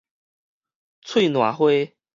[1.03, 1.67] 喙瀾花